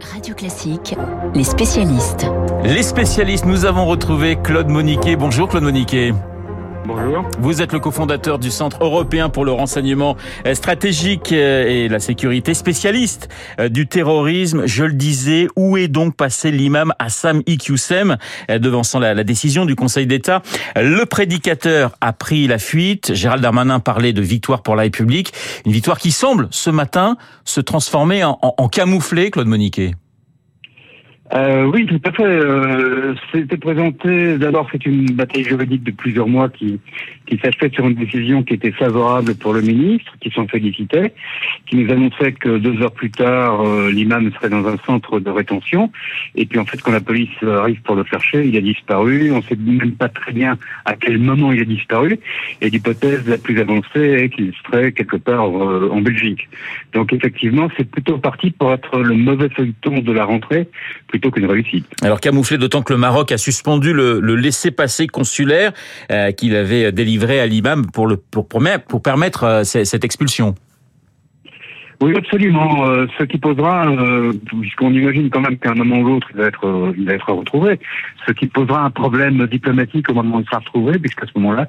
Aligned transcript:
Radio 0.00 0.34
Classique, 0.34 0.96
les 1.34 1.44
spécialistes. 1.44 2.26
Les 2.64 2.82
spécialistes, 2.82 3.46
nous 3.46 3.64
avons 3.64 3.86
retrouvé 3.86 4.36
Claude 4.42 4.68
Moniquet. 4.68 5.16
Bonjour 5.16 5.48
Claude 5.48 5.62
Moniquet. 5.62 6.12
Bonjour. 6.86 7.24
Vous 7.38 7.62
êtes 7.62 7.72
le 7.72 7.80
cofondateur 7.80 8.38
du 8.38 8.50
Centre 8.50 8.84
européen 8.84 9.30
pour 9.30 9.44
le 9.46 9.52
renseignement 9.52 10.16
stratégique 10.52 11.32
et 11.32 11.88
la 11.88 11.98
sécurité, 11.98 12.52
spécialiste 12.52 13.28
du 13.70 13.86
terrorisme. 13.86 14.66
Je 14.66 14.84
le 14.84 14.92
disais, 14.92 15.48
où 15.56 15.78
est 15.78 15.88
donc 15.88 16.14
passé 16.14 16.50
l'imam 16.50 16.92
Assam 16.98 17.42
Iqiyoussem 17.46 18.16
devançant 18.48 18.98
la, 18.98 19.24
décision 19.24 19.64
du 19.64 19.76
Conseil 19.76 20.06
d'État? 20.06 20.42
Le 20.76 21.04
prédicateur 21.06 21.96
a 22.02 22.12
pris 22.12 22.46
la 22.46 22.58
fuite. 22.58 23.14
Gérald 23.14 23.42
Darmanin 23.42 23.80
parlait 23.80 24.12
de 24.12 24.22
victoire 24.22 24.62
pour 24.62 24.76
la 24.76 24.82
République, 24.82 25.32
une 25.64 25.72
victoire 25.72 25.98
qui 25.98 26.12
semble 26.12 26.48
ce 26.50 26.68
matin 26.68 27.16
se 27.44 27.60
transformer 27.60 28.24
en, 28.24 28.38
en, 28.42 28.54
en 28.58 28.68
camouflé, 28.68 29.30
Claude 29.30 29.48
Moniquet. 29.48 29.94
Euh, 31.32 31.64
oui, 31.72 31.86
tout 31.86 32.00
à 32.04 32.12
fait. 32.12 32.22
Euh, 32.22 33.14
C'était 33.32 33.56
présenté. 33.56 34.36
D'abord, 34.36 34.68
c'est 34.70 34.84
une 34.84 35.06
bataille 35.06 35.44
juridique 35.44 35.82
de 35.82 35.90
plusieurs 35.90 36.28
mois 36.28 36.48
qui 36.48 36.78
qui 37.26 37.38
s'achevait 37.38 37.70
sur 37.70 37.86
une 37.86 37.94
décision 37.94 38.42
qui 38.42 38.54
était 38.54 38.72
favorable 38.72 39.34
pour 39.34 39.54
le 39.54 39.62
ministre, 39.62 40.12
qui 40.20 40.30
s'en 40.30 40.46
félicitait, 40.46 41.14
qui 41.66 41.76
nous 41.76 41.90
annonçait 41.90 42.32
que 42.32 42.58
deux 42.58 42.80
heures 42.82 42.92
plus 42.92 43.10
tard, 43.10 43.62
euh, 43.62 43.90
l'imam 43.90 44.30
serait 44.32 44.50
dans 44.50 44.66
un 44.66 44.76
centre 44.84 45.20
de 45.20 45.30
rétention. 45.30 45.90
Et 46.34 46.44
puis 46.46 46.58
en 46.58 46.64
fait, 46.64 46.80
quand 46.82 46.92
la 46.92 47.00
police 47.00 47.30
arrive 47.42 47.80
pour 47.82 47.96
le 47.96 48.04
chercher, 48.04 48.44
il 48.46 48.56
a 48.56 48.60
disparu. 48.60 49.32
On 49.32 49.38
ne 49.38 49.42
sait 49.42 49.56
même 49.56 49.92
pas 49.92 50.08
très 50.08 50.32
bien 50.32 50.58
à 50.84 50.94
quel 50.96 51.18
moment 51.18 51.52
il 51.52 51.62
a 51.62 51.64
disparu. 51.64 52.18
Et 52.60 52.70
l'hypothèse 52.70 53.26
la 53.28 53.38
plus 53.38 53.58
avancée 53.60 54.00
est 54.00 54.28
qu'il 54.28 54.52
serait 54.66 54.92
quelque 54.92 55.16
part 55.16 55.46
euh, 55.46 55.88
en 55.90 56.00
Belgique. 56.00 56.48
Donc 56.92 57.12
effectivement, 57.12 57.68
c'est 57.76 57.90
plutôt 57.90 58.18
parti 58.18 58.50
pour 58.50 58.72
être 58.72 58.98
le 58.98 59.14
mauvais 59.14 59.48
feuilleton 59.48 60.00
de 60.00 60.12
la 60.12 60.24
rentrée 60.24 60.68
plutôt 61.14 61.30
qu'une 61.30 61.46
réussite. 61.46 61.86
Alors 62.02 62.18
camouflé 62.18 62.58
d'autant 62.58 62.82
que 62.82 62.92
le 62.92 62.98
Maroc 62.98 63.30
a 63.30 63.38
suspendu 63.38 63.92
le, 63.92 64.18
le 64.18 64.34
laissez-passer 64.34 65.06
consulaire 65.06 65.72
euh, 66.10 66.32
qu'il 66.32 66.56
avait 66.56 66.90
délivré 66.90 67.38
à 67.38 67.46
l'imam 67.46 67.86
pour, 67.86 68.08
le, 68.08 68.16
pour, 68.16 68.48
pour 68.48 69.00
permettre 69.00 69.44
euh, 69.44 69.62
cette 69.62 70.02
expulsion. 70.02 70.56
Oui, 72.00 72.14
absolument. 72.16 72.86
Euh, 72.88 73.06
ce 73.18 73.24
qui 73.24 73.38
posera, 73.38 73.86
euh, 73.86 74.32
puisqu'on 74.46 74.92
imagine 74.92 75.30
quand 75.30 75.40
même 75.40 75.56
qu'à 75.58 75.70
un 75.70 75.74
moment 75.74 75.98
ou 75.98 76.08
l'autre, 76.08 76.26
il 76.34 76.40
va 76.40 76.46
être, 76.46 76.66
euh, 76.66 76.92
il 76.98 77.06
va 77.06 77.12
être 77.12 77.32
retrouvé, 77.32 77.78
ce 78.26 78.32
qui 78.32 78.46
posera 78.46 78.82
un 78.82 78.90
problème 78.90 79.46
diplomatique 79.46 80.10
au 80.10 80.14
moment 80.14 80.38
où 80.38 80.40
il 80.40 80.46
sera 80.46 80.58
retrouvé, 80.58 80.98
puisqu'à 80.98 81.26
ce 81.26 81.32
moment-là, 81.36 81.68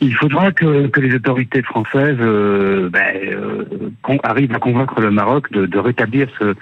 il 0.00 0.14
faudra 0.14 0.52
que, 0.52 0.86
que 0.88 1.00
les 1.00 1.14
autorités 1.14 1.62
françaises 1.62 2.18
euh, 2.20 2.90
ben, 2.90 3.14
euh, 3.24 4.18
arrivent 4.22 4.54
à 4.54 4.58
convaincre 4.58 5.00
le 5.00 5.10
Maroc 5.10 5.50
de, 5.52 5.66
de 5.66 5.78
rétablir 5.78 6.28
ce, 6.38 6.54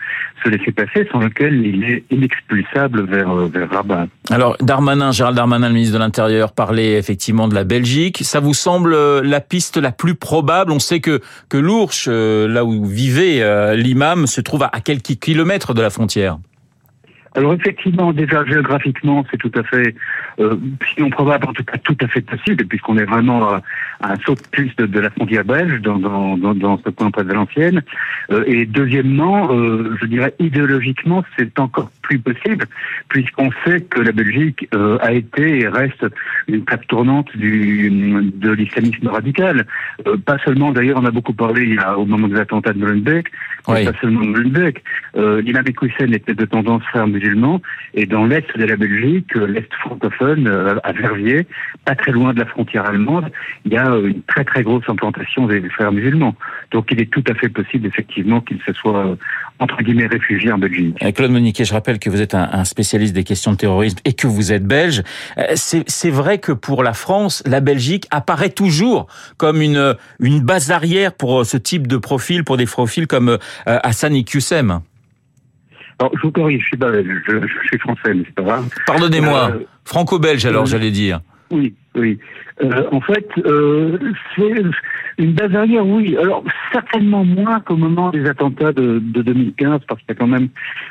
ce 0.45 0.49
laisser-passer 0.49 1.09
sans 1.11 1.19
lequel 1.19 1.67
il 1.67 1.85
est 1.85 2.05
inexpulsable 2.11 3.05
vers, 3.05 3.35
vers 3.35 3.71
Rabat. 3.71 4.07
Alors, 4.31 4.57
Darmanin, 4.61 5.13
Gérald 5.13 5.37
Darmanin, 5.37 5.69
le 5.69 5.75
ministre 5.75 5.95
de 5.95 6.03
l'Intérieur, 6.03 6.53
parlait 6.53 6.93
effectivement 6.99 7.49
de 7.49 7.55
la 7.55 7.65
Belgique. 7.65 8.19
Ça 8.23 8.41
vous 8.41 8.55
semble 8.55 8.95
la 9.21 9.41
piste 9.41 9.77
la 9.77 9.93
plus 9.93 10.15
probable? 10.15 10.73
On 10.73 10.79
sait 10.79 11.01
que, 11.01 11.21
que 11.49 11.57
l'Ourche, 11.57 12.09
là 12.09 12.65
où 12.65 12.85
vivait 12.93 13.43
euh, 13.43 13.75
l'imam 13.75 14.27
se 14.27 14.41
trouve 14.41 14.63
à 14.63 14.81
quelques 14.81 15.19
kilomètres 15.19 15.75
de 15.75 15.83
la 15.83 15.91
frontière. 15.91 16.39
Alors 17.35 17.55
effectivement, 17.55 18.13
déjà 18.13 18.45
géographiquement, 18.45 19.25
c'est 19.31 19.39
tout 19.39 19.53
à 19.55 19.63
fait, 19.63 19.95
euh, 20.39 20.57
sinon 20.95 21.11
probable, 21.11 21.49
en 21.49 21.53
tout 21.53 21.65
cas 21.65 21.79
tout 21.79 21.97
à 22.03 22.07
fait 22.09 22.21
possible, 22.21 22.65
puisqu'on 22.67 22.99
est 22.99 23.05
vraiment 23.05 23.49
à, 23.49 23.63
à 24.01 24.13
un 24.13 24.17
saut 24.17 24.35
de 24.35 24.43
plus 24.51 24.75
de, 24.77 24.87
de, 24.87 25.01
la 25.01 25.11
frontière 25.11 25.45
belge 25.45 25.81
dans, 25.81 25.99
dans, 25.99 26.37
dans, 26.37 26.55
dans 26.55 26.79
ce 26.85 26.91
coin 26.91 27.11
près 27.11 27.25
de 27.25 27.33
l'ancienne. 27.33 27.83
Euh, 28.31 28.45
et 28.47 28.67
deuxièmement, 28.67 29.51
euh, 29.51 29.97
je 30.01 30.07
dirais 30.07 30.35
idéologiquement, 30.39 31.25
c'est 31.39 31.59
encore 31.59 31.91
plus 32.03 32.19
possible, 32.19 32.67
puisqu'on 33.09 33.51
sait 33.65 33.81
que 33.81 34.01
la 34.01 34.13
Belgique 34.13 34.69
euh, 34.75 34.99
a 35.01 35.13
été 35.13 35.61
et 35.61 35.69
reste 35.69 36.07
une 36.49 36.65
plaque 36.65 36.87
tournante 36.89 37.35
du, 37.37 37.91
de 38.35 38.51
l'islamisme 38.51 39.09
radical. 39.09 39.67
Euh, 40.07 40.17
pas 40.19 40.37
seulement, 40.45 40.73
d'ailleurs, 40.73 40.99
on 41.01 41.07
a 41.07 41.11
beaucoup 41.11 41.33
parlé 41.33 41.63
il 41.63 41.75
y 41.75 41.79
a, 41.79 41.99
au 41.99 42.05
moment 42.05 42.29
des 42.29 42.39
attentats 42.39 42.73
de 42.73 42.79
Molenbeek, 42.79 43.29
oui. 43.69 43.85
pas 43.85 43.93
seulement 44.01 44.21
de 44.21 44.31
Molenbeek. 44.31 44.83
Euh, 45.17 45.41
L'imam 45.41 45.65
était 45.67 46.35
de 46.35 46.45
tendance 46.45 46.83
ferme 46.93 47.13
Et 47.95 48.07
dans 48.07 48.27
l'est 48.27 48.47
de 48.57 48.65
la 48.65 48.77
Belgique, 48.77 49.35
l'est 49.35 49.73
francophone, 49.81 50.49
à 50.83 50.93
Verviers, 50.93 51.47
pas 51.85 51.95
très 51.95 52.13
loin 52.13 52.33
de 52.33 52.39
la 52.39 52.47
frontière 52.47 52.87
allemande, 52.87 53.31
il 53.65 53.73
y 53.73 53.77
a 53.77 53.89
une 53.97 54.23
très 54.23 54.45
très 54.45 54.63
grosse 54.63 54.85
implantation 54.89 55.47
des 55.47 55.61
frères 55.71 55.93
musulmans. 55.93 56.35
Donc 56.71 56.89
il 56.91 57.01
est 57.01 57.11
tout 57.11 57.25
à 57.29 57.35
fait 57.35 57.49
possible 57.49 57.87
effectivement 57.87 58.41
qu'il 58.41 58.61
se 58.67 58.73
soit 58.73 59.17
entre 59.59 59.83
guillemets 59.83 60.07
réfugié 60.07 60.51
en 60.53 60.59
Belgique. 60.59 60.97
Claude 61.15 61.31
Moniquet, 61.31 61.65
je 61.65 61.73
rappelle 61.73 61.99
que 61.99 62.11
vous 62.11 62.21
êtes 62.21 62.35
un, 62.35 62.65
spécialiste 62.65 63.15
des 63.15 63.25
questions 63.25 63.53
de 63.53 63.57
terrorisme 63.57 63.99
et 64.05 64.13
que 64.15 64.27
vous 64.27 64.53
êtes 64.53 64.67
belge. 64.67 65.03
C'est 65.55 66.11
vrai 66.11 66.39
que 66.39 66.53
pour 66.53 66.83
la 66.83 66.93
France, 66.93 67.43
la 67.47 67.61
Belgique 67.61 68.07
apparaît 68.11 68.51
toujours 68.51 69.07
comme 69.37 69.61
une, 69.61 69.97
base 70.21 70.71
arrière 70.71 71.13
pour 71.15 71.47
ce 71.47 71.57
type 71.57 71.87
de 71.87 71.97
profil, 71.97 72.45
pour 72.45 72.57
des 72.57 72.67
profils 72.67 73.07
comme 73.07 73.39
Hassan 73.67 74.15
Iqiyoussem. 74.15 74.81
Alors, 76.03 76.17
je 76.17 76.23
vous 76.23 76.33
corrige, 76.33 76.63
je 76.63 76.67
suis 76.67 76.77
belge, 76.77 77.23
je, 77.29 77.47
je 77.47 77.69
suis 77.69 77.79
français, 77.79 78.13
mais 78.13 78.25
c'est 78.27 78.35
pas 78.35 78.43
grave. 78.43 78.69
Pardonnez-moi, 78.89 79.51
euh, 79.53 79.65
franco-belge 79.85 80.45
alors, 80.47 80.65
euh, 80.65 80.67
j'allais 80.67 80.91
dire. 80.91 81.21
Oui, 81.53 81.75
oui. 81.95 82.19
Euh, 82.63 82.89
en 82.91 83.01
fait, 83.01 83.29
euh, 83.45 83.99
c'est 84.35 84.63
une 85.19 85.33
base 85.33 85.55
arrière, 85.55 85.87
oui. 85.87 86.17
Alors, 86.17 86.43
certainement 86.73 87.25
moins 87.25 87.61
qu'au 87.61 87.77
moment 87.77 88.11
des 88.11 88.27
attentats 88.27 88.73
de, 88.73 88.99
de 89.01 89.23
2015, 89.23 89.83
parce 89.87 90.01
qu'il 90.01 90.09
y 90.09 90.13
a 90.13 90.15
quand 90.15 90.27
même 90.27 90.49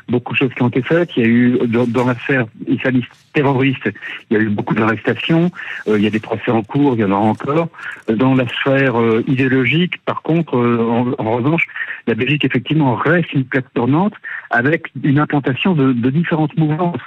beaucoup 0.07 0.33
de 0.33 0.38
choses 0.38 0.53
qui 0.53 0.61
ont 0.61 0.69
été 0.69 0.81
faites. 0.81 1.16
Il 1.17 1.23
y 1.23 1.25
a 1.25 1.29
eu, 1.29 1.59
dans, 1.67 1.85
dans 1.88 2.05
l'affaire 2.05 2.45
islamiste 2.67 3.09
terroriste, 3.33 3.89
il 4.29 4.38
y 4.38 4.39
a 4.39 4.44
eu 4.44 4.50
beaucoup 4.50 4.75
d'arrestations, 4.75 5.51
euh, 5.88 5.97
il 5.97 6.03
y 6.03 6.07
a 6.07 6.11
des 6.11 6.19
procès 6.19 6.51
en 6.51 6.61
cours, 6.61 6.94
il 6.95 7.01
y 7.01 7.03
en 7.03 7.11
aura 7.11 7.21
encore. 7.21 7.69
Dans 8.07 8.35
la 8.35 8.47
sphère 8.47 9.00
euh, 9.00 9.23
idéologique, 9.27 9.97
par 10.05 10.21
contre, 10.21 10.55
en, 10.57 11.13
en, 11.17 11.31
revanche, 11.31 11.66
la 12.05 12.13
Belgique, 12.13 12.45
effectivement, 12.45 12.95
reste 12.95 13.33
une 13.33 13.45
plaque 13.45 13.73
tournante 13.73 14.13
avec 14.51 14.91
une 15.03 15.19
implantation 15.19 15.73
de, 15.73 16.09
différentes 16.09 16.56
mouvances 16.57 17.01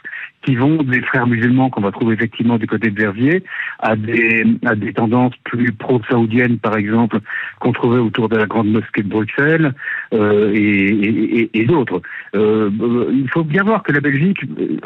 qui 0.45 0.57
vont 0.57 0.83
des 0.83 1.01
frères 1.01 1.27
musulmans 1.27 1.71
qu'on 1.71 1.81
va 1.81 1.91
trouver 1.91 2.15
effectivement 2.15 2.59
du 2.59 2.67
côté 2.67 2.91
de 2.91 3.01
Verviers 3.01 3.43
à 3.79 3.97
des, 3.97 4.45
à 4.65 4.75
des 4.75 4.93
tendances 4.93 5.35
plus 5.45 5.73
pro-saoudiennes, 5.73 6.59
par 6.59 6.77
exemple, 6.77 7.21
qu'on 7.61 7.73
trouvait 7.73 7.99
autour 7.99 8.29
de 8.29 8.37
la 8.37 8.47
grande 8.47 8.69
mosquée 8.69 9.03
de 9.03 9.09
Bruxelles 9.09 9.73
euh, 10.13 10.53
et, 10.55 10.61
et, 10.61 11.61
et 11.61 11.65
d'autres. 11.65 12.03
Euh, 12.35 12.71
il 13.13 13.29
faut 13.31 13.45
bien 13.45 13.63
voir 13.63 13.83
que 13.83 13.93
la 13.93 14.01
Belgique, 14.01 14.41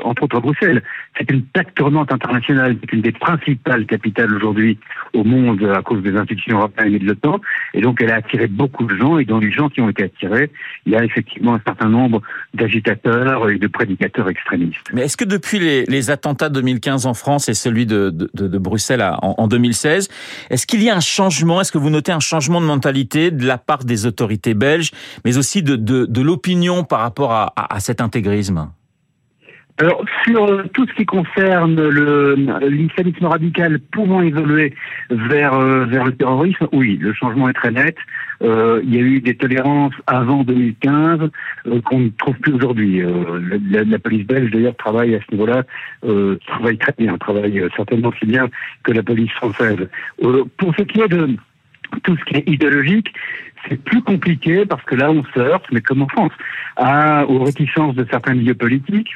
entre 0.04 0.24
autres 0.24 0.36
à 0.36 0.41
Bruxelles, 0.41 0.82
c'est 1.16 1.30
une 1.30 1.42
plaque 1.42 1.75
tournante 1.75 2.12
internationale, 2.12 2.76
c'est 2.80 2.92
une 2.92 3.02
des 3.02 3.12
principales 3.12 3.86
capitales 3.86 4.32
aujourd'hui 4.34 4.78
au 5.14 5.25
monde 5.25 5.62
à 5.64 5.82
cause 5.82 6.02
des 6.02 6.14
institutions 6.16 6.58
européennes 6.58 6.94
et 6.94 6.98
de 6.98 7.06
l'OTAN, 7.06 7.40
et 7.75 7.80
donc 7.80 8.00
elle 8.02 8.10
a 8.10 8.16
attiré 8.16 8.46
beaucoup 8.46 8.84
de 8.84 8.94
gens, 8.94 9.19
et 9.19 9.25
dans 9.25 9.38
les 9.38 9.50
gens 9.50 9.69
qui 9.69 9.80
ont 9.80 9.88
été 9.88 10.04
attirés, 10.04 10.50
il 10.86 10.92
y 10.92 10.96
a 10.96 11.04
effectivement 11.04 11.54
un 11.54 11.60
certain 11.66 11.88
nombre 11.88 12.22
d'agitateurs 12.54 13.50
et 13.50 13.58
de 13.58 13.66
prédicateurs 13.66 14.28
extrémistes. 14.28 14.90
Mais 14.92 15.02
est-ce 15.02 15.16
que 15.16 15.25
les, 15.53 15.84
les, 15.86 16.10
attentats 16.10 16.50
2015 16.50 17.06
en 17.06 17.14
France 17.14 17.48
et 17.48 17.54
celui 17.54 17.86
de, 17.86 18.10
Bruxelles 18.59 19.03
en, 19.22 19.34
en 19.38 19.48
2016, 19.48 20.09
est-ce 20.50 20.66
qu'il 20.66 20.82
y 20.82 20.91
a 20.91 20.97
un 20.97 21.00
changement, 21.00 21.60
est-ce 21.60 21.72
que 21.72 21.78
vous 21.78 21.91
notez 21.91 22.12
un 22.12 22.20
changement 22.20 22.60
de 22.60 22.66
mentalité 22.66 23.31
de 23.31 23.47
la 23.47 23.56
part 23.56 23.84
des 23.84 24.04
autorités 24.04 24.54
belges, 24.54 24.91
mais 25.25 25.38
aussi 25.38 25.62
de, 25.62 26.20
l'opinion 26.20 26.84
par 26.84 27.00
rapport 27.00 27.32
à 27.32 27.81
cet 27.81 28.00
intégrisme? 28.00 28.69
Alors, 29.80 30.04
sur 30.24 30.68
tout 30.72 30.88
ce 30.88 30.94
qui 30.94 31.06
concerne 31.06 31.80
l'islamisme 32.66 33.26
radical 33.26 33.78
pouvant 33.92 34.20
évoluer 34.22 34.74
vers, 35.08 35.54
euh, 35.54 35.84
vers 35.84 36.04
le 36.04 36.16
terrorisme, 36.16 36.66
oui, 36.72 36.98
le 37.00 37.12
changement 37.12 37.48
est 37.48 37.52
très 37.52 37.70
net. 37.70 37.96
Euh, 38.42 38.80
il 38.82 38.92
y 38.92 38.98
a 38.98 39.00
eu 39.00 39.20
des 39.20 39.36
tolérances 39.36 39.94
avant 40.08 40.42
2015 40.42 41.30
euh, 41.66 41.80
qu'on 41.82 42.00
ne 42.00 42.08
trouve 42.08 42.36
plus 42.38 42.54
aujourd'hui. 42.54 43.02
Euh, 43.02 43.40
la, 43.70 43.84
la, 43.84 43.98
police 44.00 44.26
belge, 44.26 44.50
d'ailleurs, 44.50 44.76
travaille 44.76 45.14
à 45.14 45.20
ce 45.20 45.32
niveau-là, 45.32 45.62
euh, 46.04 46.36
travaille 46.48 46.78
très 46.78 46.94
bien, 46.98 47.16
travaille 47.16 47.62
certainement 47.76 48.08
aussi 48.08 48.26
bien 48.26 48.48
que 48.82 48.90
la 48.90 49.04
police 49.04 49.32
française. 49.32 49.88
pour 50.56 50.74
ce 50.76 50.82
qui 50.82 51.00
est 51.00 51.08
de 51.08 51.36
tout 52.02 52.16
ce 52.16 52.24
qui 52.24 52.36
est 52.36 52.48
idéologique, 52.48 53.12
c'est 53.69 53.81
plus 53.81 54.02
compliqué 54.02 54.66
parce 54.66 54.82
que 54.82 54.96
là, 54.96 55.12
on 55.12 55.22
se 55.22 55.38
heurte, 55.38 55.66
mais 55.70 55.81
comme 55.81 56.02
en 56.02 56.08
France, 56.08 56.32
à, 56.76 57.24
aux 57.26 57.44
réticences 57.44 57.94
de 57.94 58.04
certains 58.10 58.34
milieux 58.34 58.54
politiques 58.54 59.10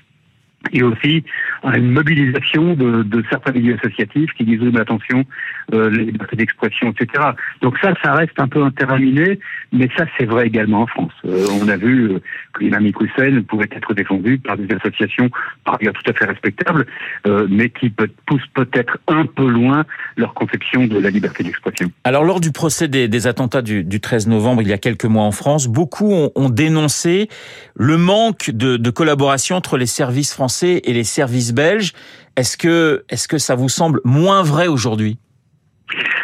et 0.70 0.82
aussi 0.82 1.24
à 1.62 1.78
une 1.78 1.90
mobilisation 1.90 2.74
de, 2.74 3.02
de, 3.02 3.22
certains 3.30 3.52
milieux 3.52 3.76
associatifs 3.78 4.32
qui 4.36 4.44
disent 4.44 4.60
oui, 4.60 4.70
mais 4.72 4.80
attention, 4.80 5.24
euh, 5.72 5.90
la 5.90 6.02
liberté 6.02 6.36
d'expression, 6.36 6.90
etc. 6.92 7.24
Donc 7.60 7.78
ça, 7.78 7.94
ça 8.02 8.14
reste 8.14 8.38
un 8.38 8.48
peu 8.48 8.62
interminé, 8.62 9.38
mais 9.72 9.88
ça, 9.96 10.04
c'est 10.18 10.26
vrai 10.26 10.46
également 10.46 10.82
en 10.82 10.86
France. 10.86 11.12
Euh, 11.24 11.46
on 11.60 11.68
a 11.68 11.76
vu 11.76 12.10
euh, 12.10 12.22
que 12.52 12.64
l'imam 12.64 12.86
Hussein 12.86 13.42
pouvait 13.48 13.68
être 13.70 13.94
défendu 13.94 14.38
par 14.38 14.56
des 14.56 14.66
associations, 14.74 15.30
par 15.64 15.78
ailleurs 15.80 15.94
tout 15.94 16.10
à 16.10 16.14
fait 16.14 16.26
respectables, 16.26 16.86
euh, 17.26 17.46
mais 17.48 17.70
qui 17.70 17.90
peut, 17.90 18.08
poussent 18.26 18.40
peut-être 18.54 18.98
un 19.08 19.26
peu 19.26 19.48
loin 19.48 19.84
leur 20.16 20.34
conception 20.34 20.86
de 20.86 20.98
la 20.98 21.10
liberté 21.10 21.44
d'expression. 21.44 21.90
Alors, 22.04 22.24
lors 22.24 22.40
du 22.40 22.52
procès 22.52 22.88
des, 22.88 23.08
des 23.08 23.26
attentats 23.26 23.62
du, 23.62 23.84
du, 23.84 24.00
13 24.00 24.26
novembre, 24.26 24.62
il 24.62 24.68
y 24.68 24.72
a 24.72 24.78
quelques 24.78 25.04
mois 25.04 25.24
en 25.24 25.32
France, 25.32 25.68
beaucoup 25.68 26.12
ont, 26.12 26.32
ont 26.34 26.50
dénoncé 26.50 27.28
le 27.74 27.96
manque 27.96 28.50
de, 28.50 28.76
de 28.76 28.90
collaboration 28.90 29.56
entre 29.56 29.76
les 29.76 29.86
services 29.86 30.34
français 30.34 30.82
et 30.84 30.92
les 30.92 31.04
services 31.04 31.51
belges. 31.52 31.92
Est-ce 32.36 32.56
que, 32.56 33.04
est-ce 33.08 33.28
que 33.28 33.38
ça 33.38 33.54
vous 33.54 33.68
semble 33.68 34.00
moins 34.04 34.42
vrai 34.42 34.68
aujourd'hui? 34.68 35.18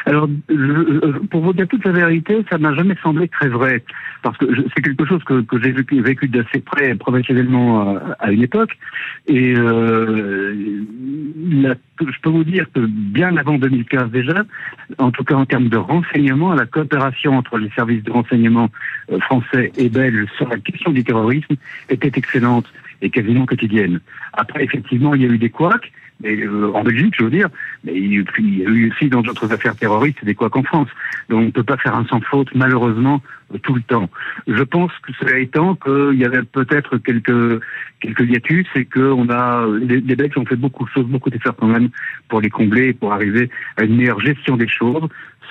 Alors, 0.09 0.27
pour 1.31 1.43
vous 1.43 1.53
dire 1.53 1.69
toute 1.69 1.85
la 1.85 1.93
vérité, 1.93 2.43
ça 2.51 2.57
m'a 2.57 2.75
jamais 2.75 2.95
semblé 3.03 3.29
très 3.29 3.49
vrai, 3.49 3.85
parce 4.23 4.39
que 4.39 4.47
c'est 4.75 4.83
quelque 4.83 5.05
chose 5.05 5.23
que, 5.25 5.43
que 5.43 5.63
j'ai 5.63 5.73
vécu, 5.73 6.29
d'assez 6.29 6.61
près 6.61 6.95
professionnellement 6.95 7.83
à, 7.83 8.17
à, 8.19 8.31
une 8.31 8.43
époque, 8.43 8.71
et 9.27 9.55
euh, 9.55 10.55
je 12.01 12.21
peux 12.23 12.31
vous 12.31 12.45
dire 12.45 12.65
que 12.73 12.81
bien 12.81 13.37
avant 13.37 13.59
2015 13.59 14.11
déjà, 14.11 14.45
en 14.97 15.11
tout 15.11 15.25
cas 15.25 15.35
en 15.35 15.45
termes 15.45 15.69
de 15.69 15.77
renseignement, 15.77 16.55
la 16.55 16.65
coopération 16.65 17.37
entre 17.37 17.59
les 17.59 17.69
services 17.71 18.03
de 18.05 18.11
renseignement 18.11 18.71
euh, 19.13 19.21
français 19.21 19.73
et 19.77 19.91
belges 19.91 20.27
sur 20.39 20.49
la 20.49 20.57
question 20.57 20.91
du 20.91 21.05
terrorisme 21.05 21.55
était 21.91 22.13
excellente 22.17 22.73
et 23.03 23.11
quasiment 23.11 23.47
quotidienne. 23.47 24.01
Après, 24.33 24.65
effectivement, 24.65 25.15
il 25.15 25.23
y 25.23 25.25
a 25.25 25.29
eu 25.29 25.39
des 25.39 25.51
couacs, 25.51 25.93
mais, 26.21 26.37
euh, 26.37 26.73
en 26.75 26.83
Belgique, 26.83 27.15
je 27.17 27.25
veux 27.25 27.31
dire, 27.31 27.49
mais 27.85 27.95
il, 27.95 28.13
y 28.13 28.17
a 28.19 28.69
eu 28.69 28.91
aussi 28.91 29.09
dans 29.09 29.23
d'autres 29.23 29.53
affaires 29.53 29.77
terroristes 29.77 30.25
des 30.25 30.35
couacs 30.35 30.57
en 30.57 30.65
France. 30.65 30.89
Donc 31.29 31.41
on 31.41 31.45
ne 31.45 31.51
peut 31.51 31.63
pas 31.63 31.77
faire 31.77 31.95
un 31.95 32.05
sans 32.07 32.21
faute, 32.21 32.49
malheureusement, 32.55 33.23
euh, 33.55 33.59
tout 33.59 33.75
le 33.75 33.83
temps. 33.83 34.11
Je 34.49 34.63
pense 34.65 34.91
que 35.03 35.13
cela 35.21 35.39
étant 35.39 35.77
qu'il 35.77 36.19
y 36.19 36.25
avait 36.25 36.43
peut-être 36.43 36.99
quelques 36.99 37.63
quelques 38.01 38.29
hiatus 38.29 38.67
et 38.75 38.85
que 38.85 39.13
on 39.13 39.29
a 39.31 39.67
les, 39.81 40.01
les 40.01 40.17
Belges 40.17 40.37
ont 40.39 40.45
fait 40.45 40.57
beaucoup 40.57 40.85
de 40.85 40.91
choses, 40.91 41.07
beaucoup 41.07 41.31
d'efforts 41.31 41.57
quand 41.57 41.69
même 41.69 41.91
pour 42.29 42.41
les 42.41 42.51
combler, 42.51 42.95
pour 42.95 43.13
arriver 43.13 43.49
à 43.77 43.85
une 43.85 43.97
meilleure 43.97 44.21
gestion 44.21 44.57
des 44.57 44.69
choses, 44.69 45.09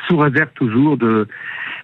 sous 0.07 0.17
réserve 0.17 0.49
toujours 0.55 0.97
de 0.97 1.27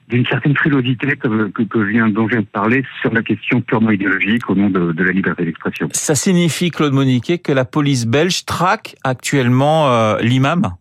d'une 0.10 0.25
certaine 0.25 0.56
frilosité 0.56 1.15
que, 1.15 1.50
que, 1.50 1.63
je 1.74 1.89
viens, 1.89 2.10
dont 2.10 2.27
je 2.27 2.33
viens 2.33 2.42
de 2.42 2.48
parler 2.48 2.83
sur 3.01 3.13
la 3.13 3.24
question 3.24 3.62
purement 3.62 3.89
idéologique 3.89 4.50
au 4.50 4.56
nom 4.56 4.69
de, 4.69 4.92
de 4.92 5.04
la 5.04 5.12
liberté 5.12 5.45
d'expression. 5.45 5.88
Ça 5.94 6.13
signifie, 6.13 6.71
Claude 6.71 6.94
Moniquet, 6.94 7.38
que 7.38 7.54
la 7.54 7.63
police 7.63 8.06
belge 8.06 8.44
traque 8.45 8.95
actuellement 9.04 9.88
euh, 9.88 10.18
l'imam? 10.19 10.74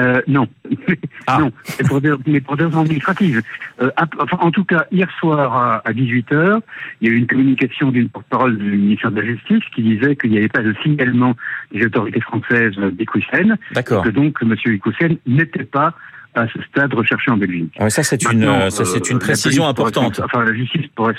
Euh, 0.00 0.22
non, 0.26 0.48
ah. 1.26 1.38
non, 1.40 1.52
mais 1.78 1.88
pour 1.88 2.00
des, 2.00 2.12
mais 2.26 2.40
pour 2.40 2.56
des 2.56 2.64
raisons 2.64 2.80
administratives. 2.80 3.42
Euh, 3.80 3.90
enfin, 4.18 4.38
en 4.40 4.50
tout 4.50 4.64
cas, 4.64 4.86
hier 4.90 5.08
soir 5.18 5.54
à, 5.54 5.76
à 5.84 5.92
18h, 5.92 6.60
il 7.00 7.08
y 7.08 7.10
a 7.10 7.14
eu 7.14 7.18
une 7.18 7.26
communication 7.26 7.90
d'une 7.90 8.08
porte-parole 8.08 8.56
du 8.56 8.70
ministère 8.72 9.10
de 9.10 9.20
la 9.20 9.26
Justice 9.26 9.64
qui 9.74 9.82
disait 9.82 10.16
qu'il 10.16 10.30
n'y 10.30 10.38
avait 10.38 10.48
pas 10.48 10.62
de 10.62 10.74
signalement 10.82 11.34
des 11.72 11.84
autorités 11.86 12.20
françaises 12.20 12.76
d'Ikusen, 12.92 13.56
et 13.76 13.82
que 13.82 14.08
donc 14.08 14.38
M. 14.42 14.54
Ikusen 14.64 15.16
n'était 15.26 15.64
pas 15.64 15.94
à 16.34 16.46
ce 16.48 16.62
stade 16.62 16.94
recherché 16.94 17.30
en 17.30 17.36
Belgique. 17.36 17.74
Ah 17.78 17.90
ça 17.90 18.02
c'est 18.02 18.22
une, 18.30 18.44
euh, 18.44 18.70
ça 18.70 18.84
c'est 18.84 19.10
une 19.10 19.18
précision 19.18 19.66
importante. 19.66 20.20
enfin, 20.24 20.44
la 20.44 20.54
justice 20.54 20.86
pourrait 20.94 21.14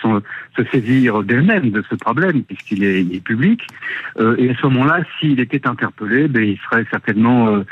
se 0.57 0.63
saisir 0.71 1.23
d'elle-même 1.23 1.71
de 1.71 1.83
ce 1.89 1.95
problème 1.95 2.43
puisqu'il 2.43 2.83
est, 2.83 3.01
est, 3.01 3.23
public. 3.23 3.61
Euh, 4.19 4.35
et 4.37 4.49
à 4.49 4.55
ce 4.55 4.67
moment-là, 4.67 4.99
s'il 5.19 5.39
était 5.39 5.67
interpellé, 5.67 6.27
ben, 6.27 6.43
il 6.43 6.57
serait 6.59 6.85
certainement 6.89 7.49
euh, 7.49 7.65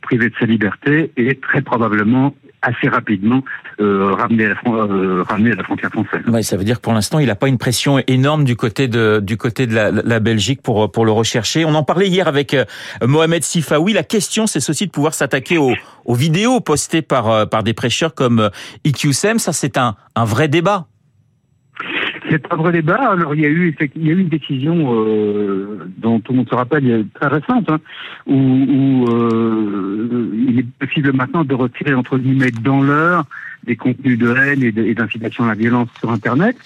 privé 0.00 0.30
de 0.30 0.34
sa 0.38 0.46
liberté 0.46 1.10
et 1.16 1.34
très 1.36 1.60
probablement 1.60 2.34
assez 2.66 2.88
rapidement 2.88 3.42
euh, 3.80 4.14
ramené, 4.14 4.46
à 4.46 4.48
la, 4.48 4.54
euh, 4.66 5.22
ramené 5.22 5.52
à 5.52 5.54
la 5.54 5.62
frontière 5.62 5.90
française. 5.90 6.22
Ouais, 6.26 6.42
ça 6.42 6.56
veut 6.56 6.64
dire 6.64 6.76
que 6.76 6.82
pour 6.82 6.92
l'instant, 6.92 7.18
il 7.18 7.26
n'a 7.26 7.34
pas 7.34 7.48
une 7.48 7.58
pression 7.58 8.02
énorme 8.06 8.44
du 8.44 8.56
côté 8.56 8.88
de 8.88 9.20
du 9.22 9.36
côté 9.36 9.66
de 9.66 9.74
la, 9.74 10.20
Belgique 10.20 10.62
pour 10.62 10.90
pour 10.90 11.04
le 11.04 11.12
rechercher. 11.12 11.64
On 11.64 11.74
en 11.74 11.84
parlait 11.84 12.08
hier 12.08 12.26
avec 12.26 12.54
euh, 12.54 12.64
Mohamed 13.02 13.44
Sifaoui. 13.44 13.92
La 13.92 14.02
question, 14.02 14.46
c'est 14.46 14.60
ceci 14.60 14.86
de 14.86 14.90
pouvoir 14.90 15.14
s'attaquer 15.14 15.58
aux, 15.58 15.74
aux 16.04 16.14
vidéos 16.14 16.60
postées 16.60 17.02
par 17.02 17.30
euh, 17.30 17.46
par 17.46 17.62
des 17.62 17.74
prêcheurs 17.74 18.14
comme 18.14 18.50
IQSM. 18.84 19.38
Ça, 19.38 19.52
c'est 19.52 19.78
un 19.78 19.94
un 20.14 20.24
vrai 20.24 20.48
débat. 20.48 20.86
C'est 22.28 22.52
un 22.52 22.56
vrai 22.56 22.72
débat. 22.72 23.12
Alors 23.12 23.34
il 23.34 23.40
y 23.42 23.46
a 23.46 23.48
eu 23.48 23.74
il 23.94 24.06
y 24.06 24.10
a 24.10 24.12
eu 24.12 24.20
une 24.20 24.28
décision 24.28 24.94
euh, 24.94 25.88
dont 25.98 26.20
tout 26.20 26.32
le 26.32 26.38
monde 26.38 26.48
se 26.48 26.54
rappelle, 26.54 27.06
très 27.14 27.28
récente, 27.28 27.70
hein, 27.70 27.78
où, 28.26 28.34
où 28.34 29.04
euh, 29.10 30.30
il 30.48 30.58
est 30.60 30.66
possible 30.78 31.12
maintenant 31.12 31.44
de 31.44 31.54
retirer 31.54 31.94
entre 31.94 32.18
guillemets 32.18 32.50
dans 32.50 32.82
l'heure 32.82 33.24
des 33.64 33.76
contenus 33.76 34.18
de 34.18 34.34
haine 34.34 34.62
et 34.62 34.94
d'incitation 34.94 35.44
à 35.44 35.48
la 35.48 35.54
violence 35.54 35.88
sur 35.98 36.10
Internet. 36.10 36.56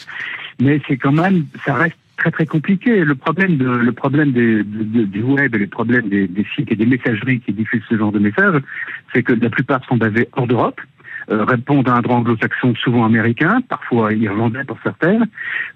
Mais 0.60 0.80
c'est 0.86 0.98
quand 0.98 1.12
même, 1.12 1.46
ça 1.64 1.74
reste 1.74 1.96
très 2.16 2.30
très 2.30 2.46
compliqué. 2.46 3.04
Le 3.04 3.14
problème 3.14 3.56
de 3.56 3.64
le 3.64 3.92
problème 3.92 4.32
du 4.32 5.22
web 5.22 5.54
et 5.54 5.58
le 5.58 5.66
problème 5.66 6.08
des, 6.08 6.28
des 6.28 6.46
sites 6.54 6.70
et 6.70 6.76
des 6.76 6.86
messageries 6.86 7.40
qui 7.40 7.52
diffusent 7.52 7.84
ce 7.88 7.96
genre 7.96 8.12
de 8.12 8.18
messages, 8.18 8.60
c'est 9.12 9.22
que 9.22 9.32
la 9.32 9.50
plupart 9.50 9.84
sont 9.86 9.96
basés 9.96 10.28
hors 10.32 10.46
d'Europe. 10.46 10.80
Euh, 11.30 11.44
répondent 11.44 11.88
à 11.88 11.94
un 11.94 12.00
droit 12.00 12.16
anglo-saxon 12.16 12.74
souvent 12.74 13.04
américain, 13.04 13.60
parfois 13.68 14.12
irlandais 14.12 14.64
pour 14.64 14.78
certaines, 14.82 15.28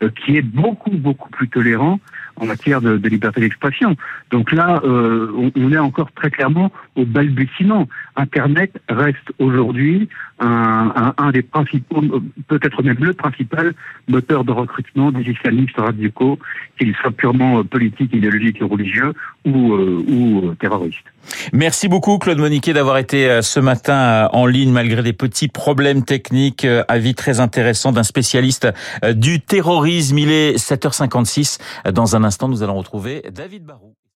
euh, 0.03 0.11
qui 0.11 0.37
est 0.37 0.43
beaucoup 0.43 0.91
beaucoup 0.91 1.31
plus 1.31 1.49
tolérant 1.49 2.01
en 2.37 2.47
matière 2.47 2.81
de, 2.81 2.97
liberté 3.09 3.41
d'expression. 3.41 3.97
Donc 4.31 4.53
là, 4.53 4.81
euh, 4.85 5.51
on, 5.57 5.73
est 5.73 5.79
encore 5.79 6.11
très 6.13 6.31
clairement 6.31 6.73
au 6.97 7.05
balbutiement. 7.05 7.89
Internet 8.17 8.73
reste 8.89 9.33
aujourd'hui 9.39 10.09
un, 10.41 10.93
un, 10.97 11.15
un, 11.17 11.31
des 11.31 11.43
principaux, 11.43 12.03
peut-être 12.49 12.83
même 12.83 12.97
le 13.01 13.13
principal 13.13 13.75
moteur 14.09 14.45
de 14.45 14.53
recrutement 14.53 15.13
des 15.13 15.23
islamistes 15.23 15.77
radicaux, 15.77 16.39
qu'ils 16.79 16.95
soient 16.97 17.13
purement 17.13 17.63
politiques, 17.65 18.13
idéologiques 18.13 18.61
et 18.61 18.65
religieux 18.65 19.13
ou, 19.45 19.73
euh, 19.75 20.05
ou 20.09 20.55
terroristes. 20.59 21.05
Merci 21.53 21.89
beaucoup 21.89 22.19
Claude 22.19 22.39
Moniquet 22.39 22.73
d'avoir 22.73 22.99
été 22.99 23.41
ce 23.43 23.61
matin 23.61 24.29
en 24.33 24.47
ligne 24.47 24.73
malgré 24.73 25.03
des 25.03 25.13
petits 25.13 25.49
problèmes 25.49 26.05
techniques. 26.05 26.67
Avis 26.89 27.15
très 27.15 27.41
intéressant 27.41 27.93
d'un 27.93 28.03
spécialiste 28.03 28.69
du 29.15 29.41
terrorisme. 29.41 30.19
Il 30.19 30.31
est 30.31 30.57
7h56 30.57 31.59
dans 31.93 32.17
instant, 32.25 32.49
nous 32.49 32.63
allons 32.63 32.77
retrouver 32.77 33.23
David 33.31 33.65
Barou. 33.65 33.95